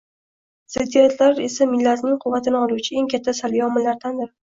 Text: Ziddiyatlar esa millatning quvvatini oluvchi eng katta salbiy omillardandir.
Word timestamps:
Ziddiyatlar 0.75 1.43
esa 1.49 1.69
millatning 1.75 2.19
quvvatini 2.25 2.63
oluvchi 2.65 3.01
eng 3.03 3.15
katta 3.17 3.39
salbiy 3.45 3.67
omillardandir. 3.71 4.39